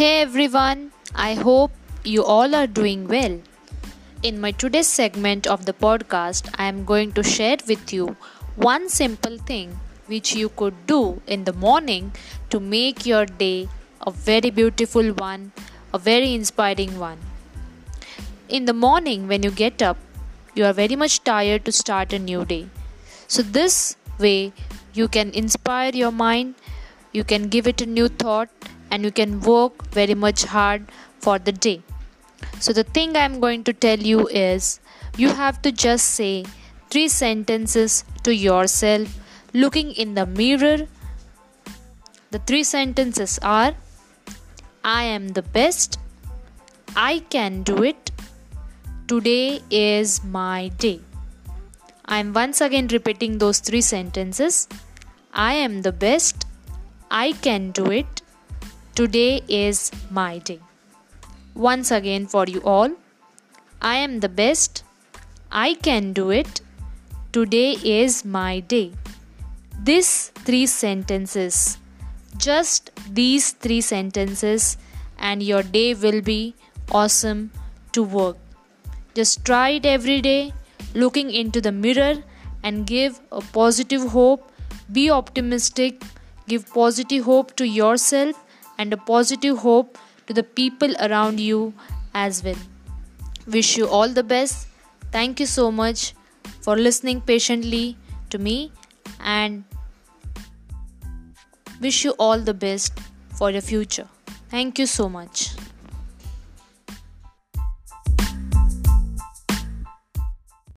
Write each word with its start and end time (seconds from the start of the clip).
Hey 0.00 0.22
everyone, 0.22 0.92
I 1.14 1.34
hope 1.34 1.72
you 2.04 2.24
all 2.24 2.54
are 2.54 2.66
doing 2.66 3.06
well. 3.06 3.38
In 4.22 4.40
my 4.40 4.50
today's 4.50 4.86
segment 4.86 5.46
of 5.46 5.66
the 5.66 5.74
podcast, 5.74 6.48
I 6.54 6.68
am 6.68 6.86
going 6.86 7.12
to 7.12 7.22
share 7.22 7.58
with 7.68 7.92
you 7.92 8.16
one 8.56 8.88
simple 8.88 9.36
thing 9.36 9.78
which 10.06 10.34
you 10.34 10.48
could 10.48 10.86
do 10.86 11.20
in 11.26 11.44
the 11.44 11.52
morning 11.52 12.12
to 12.48 12.60
make 12.60 13.04
your 13.04 13.26
day 13.26 13.68
a 14.06 14.10
very 14.10 14.48
beautiful 14.48 15.12
one, 15.12 15.52
a 15.92 15.98
very 15.98 16.32
inspiring 16.32 16.98
one. 16.98 17.18
In 18.48 18.64
the 18.64 18.72
morning, 18.72 19.28
when 19.28 19.42
you 19.42 19.50
get 19.50 19.82
up, 19.82 19.98
you 20.54 20.64
are 20.64 20.72
very 20.72 20.96
much 20.96 21.22
tired 21.24 21.66
to 21.66 21.72
start 21.72 22.14
a 22.14 22.18
new 22.18 22.46
day. 22.46 22.70
So, 23.28 23.42
this 23.42 23.96
way, 24.18 24.54
you 24.94 25.08
can 25.08 25.28
inspire 25.32 25.92
your 25.92 26.10
mind, 26.10 26.54
you 27.12 27.22
can 27.22 27.48
give 27.48 27.66
it 27.66 27.82
a 27.82 27.86
new 27.98 28.08
thought, 28.08 28.48
and 28.90 29.04
you 29.04 29.10
can 29.10 29.40
work 29.40 29.88
very 29.90 30.14
much 30.14 30.44
hard 30.44 30.86
for 31.18 31.38
the 31.38 31.52
day. 31.52 31.82
So, 32.58 32.72
the 32.72 32.84
thing 32.84 33.16
I'm 33.16 33.40
going 33.40 33.64
to 33.64 33.72
tell 33.72 33.98
you 33.98 34.28
is 34.28 34.80
you 35.16 35.30
have 35.30 35.62
to 35.62 35.72
just 35.72 36.06
say 36.06 36.44
three 36.90 37.08
sentences 37.08 38.04
to 38.24 38.34
yourself 38.34 39.18
looking 39.52 39.92
in 39.92 40.14
the 40.14 40.26
mirror. 40.26 40.86
The 42.30 42.38
three 42.38 42.64
sentences 42.64 43.38
are 43.42 43.74
I 44.84 45.02
am 45.04 45.28
the 45.28 45.42
best, 45.42 45.98
I 46.96 47.18
can 47.30 47.62
do 47.62 47.82
it, 47.82 48.10
today 49.06 49.60
is 49.70 50.24
my 50.24 50.68
day. 50.78 51.00
I 52.06 52.18
am 52.18 52.32
once 52.32 52.60
again 52.60 52.88
repeating 52.88 53.38
those 53.38 53.60
three 53.60 53.82
sentences. 53.82 54.68
I 55.32 55.54
am 55.54 55.82
the 55.82 55.92
best, 55.92 56.46
I 57.10 57.32
can 57.32 57.72
do 57.72 57.90
it, 57.90 58.19
today 58.94 59.42
is 59.48 59.90
my 60.10 60.38
day. 60.38 60.60
Once 61.54 61.90
again, 61.90 62.26
for 62.26 62.44
you 62.46 62.60
all, 62.62 62.90
I 63.80 63.96
am 63.96 64.20
the 64.20 64.28
best, 64.28 64.84
I 65.50 65.74
can 65.74 66.12
do 66.12 66.30
it, 66.30 66.60
today 67.32 67.76
is 67.82 68.24
my 68.24 68.60
day. 68.60 68.92
These 69.82 70.28
three 70.28 70.66
sentences, 70.66 71.78
just 72.36 72.90
these 73.12 73.52
three 73.52 73.80
sentences, 73.80 74.76
and 75.18 75.42
your 75.42 75.62
day 75.62 75.94
will 75.94 76.20
be 76.20 76.54
awesome 76.92 77.50
to 77.92 78.02
work. 78.02 78.36
Just 79.14 79.44
try 79.44 79.70
it 79.70 79.86
every 79.86 80.20
day, 80.20 80.52
looking 80.94 81.30
into 81.30 81.60
the 81.60 81.72
mirror 81.72 82.22
and 82.62 82.86
give 82.86 83.20
a 83.32 83.40
positive 83.40 84.10
hope. 84.10 84.52
Be 84.92 85.10
optimistic, 85.10 86.02
give 86.48 86.68
positive 86.72 87.24
hope 87.24 87.56
to 87.56 87.66
yourself 87.66 88.36
and 88.80 88.94
a 88.96 89.00
positive 89.12 89.58
hope 89.68 89.98
to 90.26 90.36
the 90.40 90.42
people 90.60 90.94
around 91.06 91.40
you 91.46 91.72
as 92.14 92.42
well. 92.44 92.60
Wish 93.56 93.76
you 93.76 93.88
all 93.88 94.08
the 94.20 94.26
best. 94.34 94.68
Thank 95.12 95.40
you 95.40 95.46
so 95.46 95.70
much 95.70 96.14
for 96.62 96.76
listening 96.76 97.20
patiently 97.32 97.96
to 98.30 98.38
me 98.38 98.72
and 99.20 99.64
wish 101.80 102.04
you 102.04 102.14
all 102.28 102.38
the 102.52 102.54
best 102.54 103.04
for 103.40 103.50
your 103.50 103.66
future. 103.72 104.08
Thank 104.48 104.78
you 104.78 104.86
so 104.86 105.08
much. 105.08 105.50